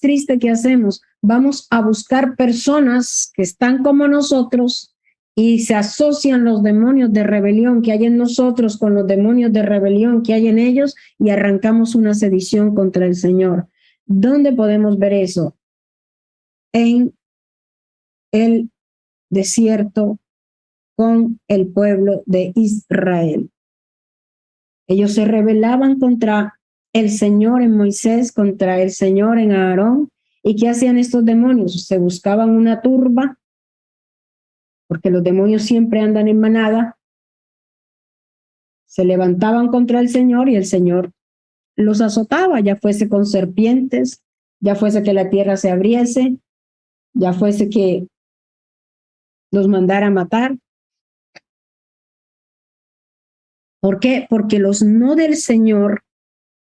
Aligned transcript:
triste 0.00 0.38
que 0.38 0.50
hacemos, 0.50 1.02
vamos 1.22 1.66
a 1.70 1.82
buscar 1.82 2.36
personas 2.36 3.30
que 3.34 3.42
están 3.42 3.82
como 3.82 4.08
nosotros 4.08 4.94
y 5.34 5.60
se 5.60 5.74
asocian 5.74 6.44
los 6.44 6.62
demonios 6.62 7.12
de 7.12 7.22
rebelión 7.22 7.82
que 7.82 7.92
hay 7.92 8.04
en 8.04 8.16
nosotros 8.16 8.76
con 8.76 8.94
los 8.94 9.06
demonios 9.06 9.52
de 9.52 9.62
rebelión 9.62 10.22
que 10.22 10.34
hay 10.34 10.48
en 10.48 10.58
ellos 10.58 10.96
y 11.18 11.30
arrancamos 11.30 11.94
una 11.94 12.14
sedición 12.14 12.74
contra 12.74 13.06
el 13.06 13.14
Señor. 13.14 13.68
¿Dónde 14.06 14.52
podemos 14.52 14.98
ver 14.98 15.12
eso? 15.12 15.56
En 16.72 17.14
el 18.32 18.70
desierto 19.30 20.18
con 20.96 21.40
el 21.48 21.68
pueblo 21.68 22.22
de 22.26 22.52
Israel. 22.56 23.50
Ellos 24.86 25.14
se 25.14 25.24
rebelaban 25.24 25.98
contra 25.98 26.59
el 26.92 27.10
Señor 27.10 27.62
en 27.62 27.76
Moisés, 27.76 28.32
contra 28.32 28.80
el 28.80 28.90
Señor 28.90 29.38
en 29.38 29.52
Aarón. 29.52 30.10
¿Y 30.42 30.56
qué 30.56 30.68
hacían 30.68 30.98
estos 30.98 31.24
demonios? 31.24 31.86
Se 31.86 31.98
buscaban 31.98 32.50
una 32.50 32.80
turba, 32.80 33.38
porque 34.88 35.10
los 35.10 35.22
demonios 35.22 35.62
siempre 35.62 36.00
andan 36.00 36.28
en 36.28 36.40
manada. 36.40 36.98
Se 38.86 39.04
levantaban 39.04 39.68
contra 39.68 40.00
el 40.00 40.08
Señor 40.08 40.48
y 40.48 40.56
el 40.56 40.64
Señor 40.64 41.12
los 41.76 42.00
azotaba, 42.00 42.60
ya 42.60 42.76
fuese 42.76 43.08
con 43.08 43.24
serpientes, 43.26 44.22
ya 44.60 44.74
fuese 44.74 45.02
que 45.02 45.12
la 45.12 45.30
tierra 45.30 45.56
se 45.56 45.70
abriese, 45.70 46.38
ya 47.14 47.32
fuese 47.32 47.68
que 47.68 48.08
los 49.52 49.68
mandara 49.68 50.08
a 50.08 50.10
matar. 50.10 50.58
¿Por 53.80 53.98
qué? 53.98 54.26
Porque 54.28 54.58
los 54.58 54.82
no 54.82 55.16
del 55.16 55.36
Señor 55.36 56.02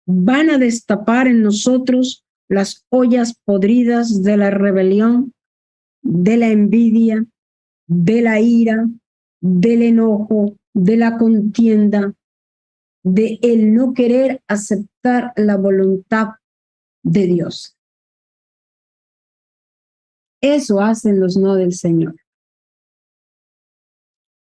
van 0.06 0.50
a 0.50 0.58
destapar 0.58 1.28
en 1.28 1.42
nosotros 1.42 2.24
las 2.50 2.86
ollas 2.90 3.36
podridas 3.46 4.24
de 4.24 4.38
la 4.38 4.50
rebelión, 4.52 5.34
de 6.02 6.38
la 6.38 6.50
envidia, 6.50 7.26
de 7.88 8.22
la 8.22 8.40
ira, 8.40 8.88
del 9.42 9.82
enojo, 9.82 10.56
de 10.74 10.98
la 10.98 11.18
contienda, 11.18 12.14
de 13.04 13.40
el 13.42 13.74
no 13.74 13.94
querer 13.94 14.42
aceptar 14.48 15.34
la 15.36 15.58
voluntad 15.58 16.30
de 17.04 17.28
Dios. 17.28 17.78
Eso 20.42 20.82
hacen 20.82 21.20
los 21.20 21.38
no 21.38 21.56
del 21.56 21.74
Señor. 21.74 22.16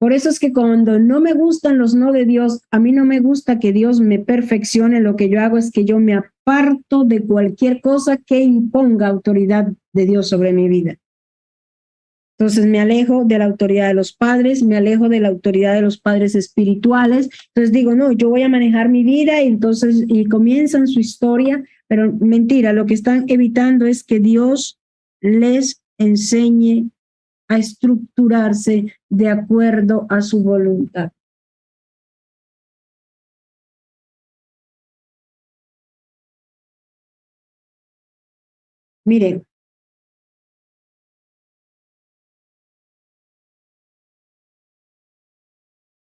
Por 0.03 0.11
eso 0.11 0.27
es 0.27 0.37
que 0.37 0.51
cuando 0.51 0.99
no 0.99 1.21
me 1.21 1.31
gustan 1.31 1.77
los 1.77 1.95
no 1.95 2.11
de 2.11 2.25
Dios, 2.25 2.59
a 2.71 2.79
mí 2.81 2.91
no 2.91 3.05
me 3.05 3.21
gusta 3.21 3.57
que 3.57 3.71
Dios 3.71 4.01
me 4.01 4.19
perfeccione, 4.19 4.99
lo 4.99 5.15
que 5.15 5.29
yo 5.29 5.39
hago 5.39 5.57
es 5.57 5.71
que 5.71 5.85
yo 5.85 5.97
me 5.97 6.13
aparto 6.13 7.05
de 7.05 7.23
cualquier 7.23 7.79
cosa 7.79 8.17
que 8.17 8.41
imponga 8.41 9.07
autoridad 9.07 9.71
de 9.93 10.05
Dios 10.05 10.27
sobre 10.27 10.51
mi 10.51 10.67
vida. 10.67 10.97
Entonces 12.37 12.65
me 12.65 12.81
alejo 12.81 13.23
de 13.23 13.37
la 13.37 13.45
autoridad 13.45 13.87
de 13.87 13.93
los 13.93 14.11
padres, 14.11 14.61
me 14.61 14.75
alejo 14.75 15.07
de 15.07 15.21
la 15.21 15.29
autoridad 15.29 15.73
de 15.73 15.83
los 15.83 15.97
padres 16.01 16.35
espirituales. 16.35 17.29
Entonces 17.55 17.71
digo, 17.71 17.95
no, 17.95 18.11
yo 18.11 18.27
voy 18.27 18.41
a 18.41 18.49
manejar 18.49 18.89
mi 18.89 19.05
vida 19.05 19.41
y 19.41 19.47
entonces 19.47 20.03
y 20.09 20.25
comienzan 20.25 20.89
su 20.89 20.99
historia, 20.99 21.63
pero 21.87 22.11
mentira, 22.11 22.73
lo 22.73 22.85
que 22.85 22.93
están 22.93 23.23
evitando 23.29 23.85
es 23.85 24.03
que 24.03 24.19
Dios 24.19 24.81
les 25.21 25.81
enseñe 25.97 26.89
a 27.47 27.57
estructurarse 27.57 28.93
de 29.09 29.29
acuerdo 29.29 30.05
a 30.09 30.21
su 30.21 30.43
voluntad. 30.43 31.11
Miren, 39.05 39.45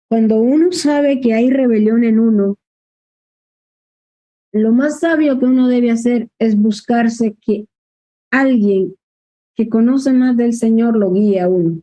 cuando 0.08 0.36
uno 0.41 0.73
sabe 0.73 1.20
que 1.20 1.35
hay 1.35 1.51
rebelión 1.51 2.02
en 2.02 2.18
uno, 2.18 2.57
lo 4.52 4.73
más 4.73 5.01
sabio 5.01 5.39
que 5.39 5.45
uno 5.45 5.68
debe 5.68 5.91
hacer 5.91 6.29
es 6.39 6.57
buscarse 6.57 7.36
que 7.41 7.67
alguien 8.33 8.98
que 9.58 9.69
conoce 9.69 10.13
más 10.13 10.36
del 10.36 10.55
Señor 10.55 10.96
lo 10.96 11.13
guíe 11.13 11.41
a 11.41 11.48
uno. 11.48 11.80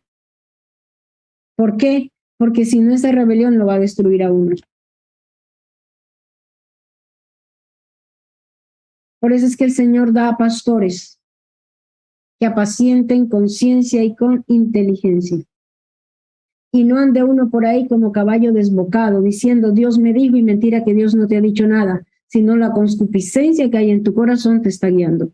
¿Por 1.58 1.76
qué? 1.76 2.10
Porque 2.38 2.64
si 2.64 2.80
no, 2.80 2.94
esa 2.94 3.12
rebelión 3.12 3.58
lo 3.58 3.66
va 3.66 3.74
a 3.74 3.78
destruir 3.78 4.22
a 4.22 4.32
uno. 4.32 4.56
Por 9.20 9.34
eso 9.34 9.44
es 9.44 9.58
que 9.58 9.64
el 9.64 9.72
Señor 9.72 10.14
da 10.14 10.30
a 10.30 10.38
pastores 10.38 11.20
que 12.40 12.46
apacienten 12.46 13.28
con 13.28 13.50
ciencia 13.50 14.02
y 14.02 14.16
con 14.16 14.42
inteligencia. 14.46 15.44
Y 16.72 16.84
no 16.84 16.98
ande 16.98 17.24
uno 17.24 17.50
por 17.50 17.66
ahí 17.66 17.88
como 17.88 18.10
caballo 18.10 18.54
desbocado, 18.54 19.20
diciendo, 19.20 19.72
Dios 19.72 19.98
me 19.98 20.14
dijo 20.14 20.36
y 20.36 20.42
mentira 20.42 20.82
que 20.82 20.94
Dios 20.94 21.14
no 21.14 21.26
te 21.26 21.36
ha 21.36 21.42
dicho 21.42 21.66
nada, 21.66 22.06
sino 22.26 22.56
la 22.56 22.70
concupiscencia 22.70 23.70
que 23.70 23.76
hay 23.76 23.90
en 23.90 24.02
tu 24.02 24.14
corazón 24.14 24.62
te 24.62 24.70
está 24.70 24.88
guiando. 24.88 25.30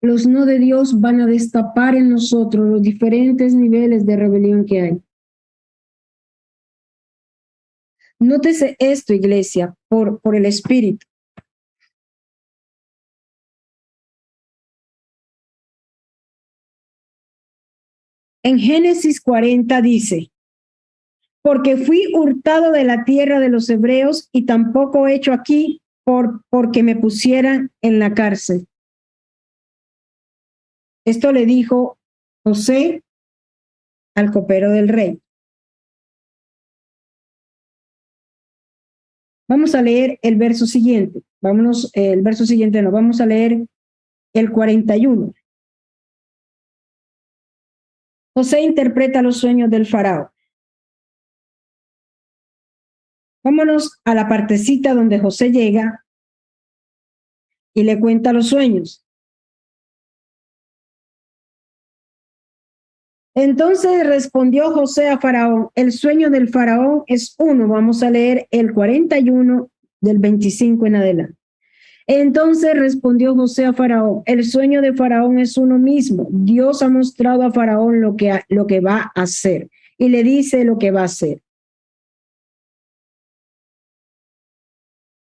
Los 0.00 0.26
no 0.26 0.46
de 0.46 0.58
Dios 0.58 1.00
van 1.00 1.20
a 1.20 1.26
destapar 1.26 1.94
en 1.94 2.10
nosotros 2.10 2.68
los 2.68 2.82
diferentes 2.82 3.54
niveles 3.54 4.06
de 4.06 4.16
rebelión 4.16 4.64
que 4.66 4.80
hay. 4.80 5.02
Nótese 8.18 8.76
esto, 8.78 9.12
iglesia, 9.12 9.74
por, 9.88 10.20
por 10.20 10.36
el 10.36 10.46
Espíritu. 10.46 11.06
En 18.42 18.58
Génesis 18.58 19.20
40 19.20 19.82
dice, 19.82 20.30
porque 21.42 21.76
fui 21.76 22.06
hurtado 22.14 22.70
de 22.72 22.84
la 22.84 23.04
tierra 23.04 23.40
de 23.40 23.48
los 23.48 23.68
hebreos 23.68 24.28
y 24.32 24.46
tampoco 24.46 25.08
hecho 25.08 25.32
aquí 25.32 25.82
por, 26.04 26.42
porque 26.48 26.82
me 26.82 26.96
pusieran 26.96 27.70
en 27.82 27.98
la 27.98 28.14
cárcel. 28.14 28.66
Esto 31.06 31.30
le 31.30 31.46
dijo 31.46 31.98
José 32.44 33.04
al 34.16 34.32
copero 34.32 34.70
del 34.70 34.88
rey. 34.88 35.22
Vamos 39.48 39.76
a 39.76 39.82
leer 39.82 40.18
el 40.22 40.34
verso 40.34 40.66
siguiente. 40.66 41.22
Vámonos, 41.40 41.92
eh, 41.94 42.12
el 42.12 42.22
verso 42.22 42.44
siguiente 42.44 42.82
no, 42.82 42.90
vamos 42.90 43.20
a 43.20 43.26
leer 43.26 43.66
el 44.34 44.50
41. 44.50 45.32
José 48.34 48.60
interpreta 48.62 49.22
los 49.22 49.36
sueños 49.36 49.70
del 49.70 49.86
faraón. 49.86 50.28
Vámonos 53.44 54.00
a 54.04 54.12
la 54.16 54.28
partecita 54.28 54.92
donde 54.92 55.20
José 55.20 55.52
llega 55.52 56.04
y 57.72 57.84
le 57.84 58.00
cuenta 58.00 58.32
los 58.32 58.48
sueños. 58.48 59.05
Entonces 63.36 64.06
respondió 64.06 64.70
José 64.72 65.10
a 65.10 65.18
Faraón, 65.18 65.68
el 65.74 65.92
sueño 65.92 66.30
del 66.30 66.48
Faraón 66.48 67.02
es 67.06 67.34
uno. 67.38 67.68
Vamos 67.68 68.02
a 68.02 68.10
leer 68.10 68.48
el 68.50 68.72
41 68.72 69.70
del 70.00 70.18
25 70.18 70.86
en 70.86 70.96
adelante. 70.96 71.34
Entonces 72.06 72.74
respondió 72.78 73.34
José 73.34 73.66
a 73.66 73.74
Faraón, 73.74 74.22
el 74.24 74.42
sueño 74.44 74.80
de 74.80 74.94
Faraón 74.94 75.38
es 75.38 75.58
uno 75.58 75.78
mismo. 75.78 76.28
Dios 76.30 76.80
ha 76.80 76.88
mostrado 76.88 77.42
a 77.42 77.52
Faraón 77.52 78.00
lo 78.00 78.16
que, 78.16 78.40
lo 78.48 78.66
que 78.66 78.80
va 78.80 79.12
a 79.14 79.22
hacer 79.22 79.68
y 79.98 80.08
le 80.08 80.22
dice 80.22 80.64
lo 80.64 80.78
que 80.78 80.90
va 80.90 81.02
a 81.02 81.04
hacer. 81.04 81.42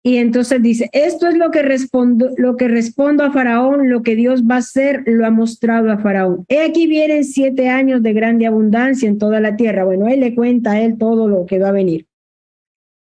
Y 0.04 0.18
entonces 0.18 0.62
dice, 0.64 0.90
esto 0.94 1.28
es 1.28 1.38
lo 1.38 1.52
que 1.52 1.62
respondo, 1.62 2.32
lo 2.38 2.58
que 2.58 2.68
respondo 2.68 3.24
a 3.24 3.32
Faraón, 3.32 3.88
lo 3.90 4.02
que 4.02 4.16
Dios 4.16 4.44
va 4.44 4.56
a 4.56 4.60
hacer, 4.60 5.04
lo 5.06 5.28
ha 5.28 5.30
mostrado 5.30 5.92
a 5.92 6.00
Faraón. 6.00 6.44
He 6.48 6.62
aquí 6.62 6.88
vienen 6.88 7.24
siete 7.24 7.70
años 7.70 8.02
de 8.02 8.14
grande 8.14 8.48
abundancia 8.48 9.08
en 9.08 9.20
toda 9.20 9.40
la 9.40 9.56
tierra. 9.56 9.86
Bueno, 9.86 10.08
él 10.08 10.22
le 10.22 10.34
cuenta 10.34 10.72
a 10.72 10.82
él 10.82 10.98
todo 10.98 11.28
lo 11.28 11.46
que 11.46 11.60
va 11.60 11.70
a 11.70 11.74
venir. 11.74 12.08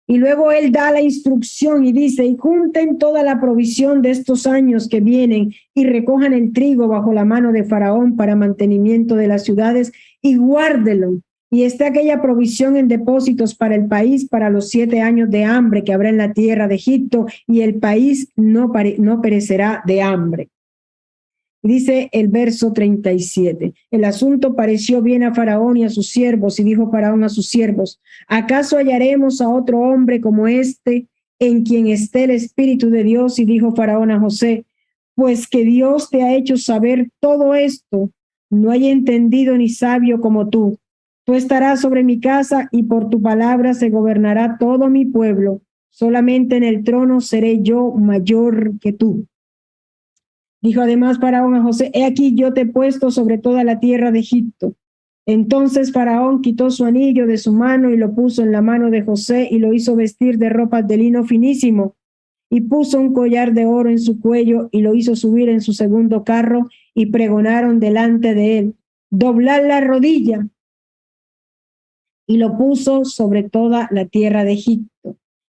Y 0.07 0.17
luego 0.17 0.51
él 0.51 0.71
da 0.71 0.91
la 0.91 1.01
instrucción 1.01 1.83
y 1.83 1.91
dice, 1.91 2.23
y 2.23 2.37
junten 2.37 2.99
toda 2.99 3.23
la 3.23 3.41
provisión 3.41 4.03
de 4.03 4.11
estos 4.11 4.45
años 4.45 4.87
que 4.87 4.99
vienen 4.99 5.53
y 5.73 5.85
recojan 5.85 6.33
el 6.33 6.53
trigo 6.53 6.87
bajo 6.87 7.11
la 7.11 7.25
mano 7.25 7.51
de 7.51 7.63
Faraón 7.63 8.15
para 8.15 8.35
mantenimiento 8.35 9.15
de 9.15 9.27
las 9.27 9.43
ciudades 9.43 9.91
y 10.21 10.35
guárdelo 10.35 11.21
y 11.55 11.63
está 11.63 11.87
aquella 11.87 12.21
provisión 12.21 12.75
en 12.75 12.89
depósitos 12.89 13.55
para 13.55 13.75
el 13.75 13.85
país 13.87 14.27
para 14.27 14.49
los 14.49 14.67
siete 14.67 14.99
años 14.99 15.29
de 15.29 15.45
hambre 15.45 15.85
que 15.85 15.93
habrá 15.93 16.09
en 16.09 16.17
la 16.17 16.33
tierra 16.33 16.67
de 16.67 16.75
Egipto, 16.75 17.27
y 17.47 17.61
el 17.61 17.75
país 17.75 18.27
no, 18.35 18.73
no 18.97 19.21
perecerá 19.21 19.81
de 19.85 20.01
hambre. 20.01 20.49
Dice 21.63 22.09
el 22.11 22.27
verso 22.27 22.73
37. 22.73 23.73
El 23.89 24.03
asunto 24.03 24.53
pareció 24.53 25.01
bien 25.01 25.23
a 25.23 25.33
Faraón 25.33 25.77
y 25.77 25.85
a 25.85 25.89
sus 25.89 26.09
siervos, 26.09 26.59
y 26.59 26.65
dijo 26.65 26.91
Faraón 26.91 27.23
a 27.23 27.29
sus 27.29 27.47
siervos, 27.47 28.01
¿acaso 28.27 28.77
hallaremos 28.77 29.39
a 29.39 29.47
otro 29.47 29.79
hombre 29.79 30.19
como 30.19 30.49
este 30.49 31.07
en 31.39 31.63
quien 31.63 31.87
esté 31.87 32.25
el 32.25 32.31
Espíritu 32.31 32.89
de 32.89 33.05
Dios? 33.05 33.39
Y 33.39 33.45
dijo 33.45 33.73
Faraón 33.73 34.11
a 34.11 34.19
José, 34.19 34.65
pues 35.15 35.47
que 35.47 35.63
Dios 35.63 36.09
te 36.09 36.21
ha 36.21 36.35
hecho 36.35 36.57
saber 36.57 37.11
todo 37.21 37.55
esto, 37.55 38.11
no 38.49 38.71
hay 38.71 38.87
entendido 38.87 39.55
ni 39.55 39.69
sabio 39.69 40.19
como 40.19 40.49
tú. 40.49 40.77
Tú 41.25 41.33
estarás 41.33 41.81
sobre 41.81 42.03
mi 42.03 42.19
casa 42.19 42.69
y 42.71 42.83
por 42.83 43.09
tu 43.09 43.21
palabra 43.21 43.73
se 43.73 43.89
gobernará 43.89 44.57
todo 44.59 44.89
mi 44.89 45.05
pueblo. 45.05 45.61
Solamente 45.89 46.57
en 46.57 46.63
el 46.63 46.83
trono 46.83 47.19
seré 47.19 47.61
yo 47.61 47.91
mayor 47.91 48.79
que 48.79 48.93
tú. 48.93 49.25
Dijo 50.61 50.81
además 50.81 51.19
Faraón 51.19 51.55
a 51.55 51.63
José, 51.63 51.89
he 51.93 52.05
aquí 52.05 52.35
yo 52.35 52.53
te 52.53 52.61
he 52.61 52.65
puesto 52.65 53.09
sobre 53.09 53.37
toda 53.37 53.63
la 53.63 53.79
tierra 53.79 54.11
de 54.11 54.19
Egipto. 54.19 54.75
Entonces 55.25 55.91
Faraón 55.91 56.41
quitó 56.41 56.69
su 56.69 56.85
anillo 56.85 57.25
de 57.25 57.37
su 57.37 57.51
mano 57.51 57.89
y 57.89 57.97
lo 57.97 58.13
puso 58.13 58.43
en 58.43 58.51
la 58.51 58.61
mano 58.61 58.91
de 58.91 59.01
José 59.01 59.47
y 59.49 59.57
lo 59.57 59.73
hizo 59.73 59.95
vestir 59.95 60.37
de 60.37 60.49
ropas 60.49 60.87
de 60.87 60.97
lino 60.97 61.23
finísimo 61.25 61.95
y 62.51 62.61
puso 62.61 62.99
un 62.99 63.13
collar 63.13 63.53
de 63.53 63.65
oro 63.65 63.89
en 63.89 63.99
su 63.99 64.19
cuello 64.19 64.69
y 64.71 64.81
lo 64.81 64.93
hizo 64.93 65.15
subir 65.15 65.49
en 65.49 65.61
su 65.61 65.73
segundo 65.73 66.23
carro 66.23 66.69
y 66.93 67.07
pregonaron 67.07 67.79
delante 67.79 68.35
de 68.35 68.59
él, 68.59 68.75
doblar 69.09 69.63
la 69.63 69.81
rodilla. 69.81 70.47
Y 72.27 72.37
lo 72.37 72.57
puso 72.57 73.05
sobre 73.05 73.43
toda 73.43 73.87
la 73.91 74.05
tierra 74.05 74.43
de 74.43 74.53
Egipto. 74.53 75.17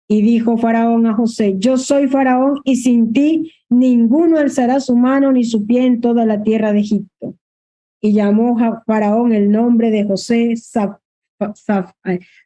Y 0.09 0.23
dijo 0.23 0.57
Faraón 0.57 1.07
a 1.07 1.15
José, 1.15 1.57
yo 1.59 1.79
soy 1.79 2.07
Faraón 2.07 2.61
y 2.65 2.77
sin 2.77 3.13
ti 3.13 3.53
ninguno 3.69 4.39
alzará 4.39 4.81
su 4.81 4.97
mano 4.97 5.33
ni 5.33 5.45
su 5.45 5.67
pie 5.67 5.85
en 5.85 6.01
toda 6.01 6.25
la 6.25 6.43
tierra 6.43 6.73
de 6.73 6.81
Egipto. 6.81 7.35
Y 8.01 8.13
llamó 8.13 8.59
a 8.61 8.83
Faraón 8.87 9.33
el 9.33 9.51
nombre 9.51 9.91
de 9.91 10.05
José 10.05 10.55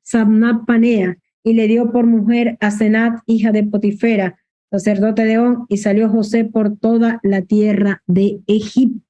Sabnapanea 0.03 1.19
y 1.43 1.55
le 1.55 1.67
dio 1.69 1.93
por 1.93 2.07
mujer 2.07 2.57
a 2.61 2.71
Senat, 2.71 3.21
hija 3.27 3.53
de 3.53 3.65
Potifera, 3.65 4.39
sacerdote 4.71 5.25
de 5.25 5.39
On, 5.39 5.67
y 5.69 5.79
salió 5.79 6.09
José 6.09 6.45
por 6.45 6.77
toda 6.77 7.21
la 7.23 7.43
tierra 7.43 8.03
de 8.07 8.41
Egipto. 8.47 9.10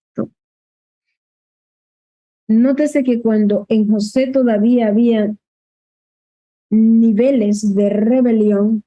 Nótese 2.51 3.05
que 3.05 3.23
cuando 3.23 3.65
en 3.69 3.89
José 3.89 4.27
todavía 4.27 4.89
había 4.89 5.37
niveles 6.69 7.77
de 7.77 7.91
rebelión, 7.91 8.83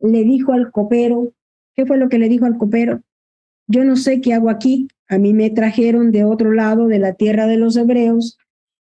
le 0.00 0.24
dijo 0.24 0.54
al 0.54 0.72
copero, 0.72 1.34
¿qué 1.76 1.84
fue 1.84 1.98
lo 1.98 2.08
que 2.08 2.18
le 2.18 2.30
dijo 2.30 2.46
al 2.46 2.56
copero? 2.56 3.02
Yo 3.66 3.84
no 3.84 3.94
sé 3.96 4.22
qué 4.22 4.32
hago 4.32 4.48
aquí, 4.48 4.88
a 5.06 5.18
mí 5.18 5.34
me 5.34 5.50
trajeron 5.50 6.10
de 6.10 6.24
otro 6.24 6.52
lado 6.52 6.86
de 6.86 6.98
la 6.98 7.12
tierra 7.12 7.46
de 7.46 7.58
los 7.58 7.76
hebreos 7.76 8.38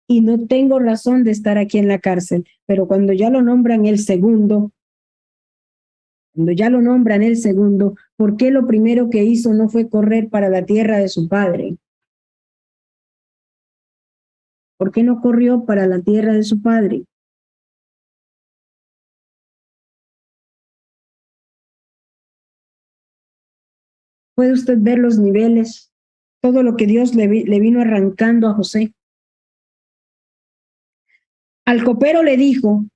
y 0.09 0.23
no 0.23 0.47
tengo 0.47 0.79
razón 0.79 1.23
de 1.23 1.33
estar 1.33 1.59
aquí 1.59 1.77
en 1.77 1.89
la 1.89 1.99
cárcel, 1.99 2.47
pero 2.65 2.89
cuando 2.89 3.13
ya 3.13 3.29
lo 3.29 3.43
nombran 3.43 3.85
el 3.85 3.99
segundo, 3.99 4.73
cuando 6.35 6.53
ya 6.53 6.71
lo 6.71 6.81
nombran 6.81 7.23
el 7.23 7.37
segundo, 7.37 7.97
¿por 8.17 8.39
qué 8.39 8.51
lo 8.51 8.67
primero 8.67 9.11
que 9.11 9.25
hizo 9.25 9.53
no 9.53 9.69
fue 9.69 9.91
correr 9.91 10.31
para 10.31 10.49
la 10.49 10.65
tierra 10.65 10.97
de 10.97 11.09
su 11.09 11.29
padre? 11.29 11.77
¿Por 14.81 14.93
qué 14.93 15.03
no 15.03 15.21
corrió 15.21 15.67
para 15.67 15.87
la 15.87 16.01
tierra 16.01 16.33
de 16.33 16.43
su 16.43 16.63
padre? 16.63 17.05
Puede 24.35 24.55
usted 24.55 24.79
ver 24.81 24.99
los 24.99 25.19
niveles, 25.19 25.93
todo 26.41 26.63
lo 26.63 26.79
que 26.79 26.87
Dios 26.87 27.15
le, 27.15 27.27
vino 27.29 27.83
arrancando 27.83 28.49
a 28.49 28.55
José. 28.55 28.95
Al 31.67 31.85
copero 31.85 32.23
le 32.23 32.39
dijo 32.39 32.87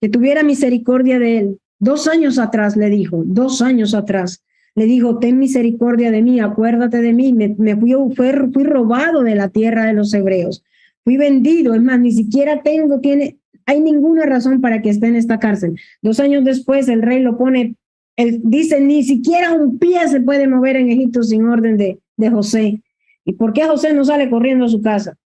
que 0.00 0.08
tuviera 0.08 0.42
misericordia 0.42 1.18
de 1.18 1.38
él. 1.38 1.60
Dos 1.78 2.08
años 2.08 2.38
atrás 2.38 2.78
le 2.78 2.88
dijo, 2.88 3.24
dos 3.26 3.60
años 3.60 3.92
atrás, 3.92 4.42
le 4.74 4.86
dijo, 4.86 5.18
ten 5.18 5.38
misericordia 5.38 6.10
de 6.10 6.22
mí, 6.22 6.40
acuérdate 6.40 7.02
de 7.02 7.12
mí, 7.12 7.34
me, 7.34 7.76
fui, 7.76 7.92
fui 8.16 8.64
robado 8.64 9.22
de 9.22 9.34
la 9.34 9.50
tierra 9.50 9.84
de 9.84 9.92
los 9.92 10.14
hebreos, 10.14 10.64
fui 11.06 11.16
vendido, 11.16 11.72
es 11.72 11.82
más, 11.82 12.00
ni 12.00 12.10
siquiera 12.10 12.64
tengo, 12.64 12.98
tiene, 12.98 13.38
hay 13.64 13.78
ninguna 13.80 14.26
razón 14.26 14.60
para 14.60 14.82
que 14.82 14.90
esté 14.90 15.06
en 15.06 15.14
esta 15.14 15.38
cárcel. 15.38 15.78
Dos 16.02 16.18
años 16.18 16.44
después 16.44 16.88
el 16.88 17.00
rey 17.00 17.20
lo 17.20 17.38
pone 17.38 17.76
él 18.16 18.40
dice, 18.42 18.80
ni 18.80 19.04
siquiera 19.04 19.52
un 19.52 19.78
pie 19.78 20.08
se 20.08 20.20
puede 20.20 20.48
mover 20.48 20.76
en 20.76 20.90
Egipto 20.90 21.22
sin 21.22 21.46
orden 21.46 21.76
de, 21.76 22.00
de 22.16 22.30
José. 22.30 22.82
¿Y 23.24 23.34
por 23.34 23.52
qué 23.52 23.66
José 23.66 23.92
no 23.92 24.04
sale 24.04 24.30
corriendo 24.30 24.64
a 24.64 24.68
su 24.68 24.80
casa? 24.80 25.16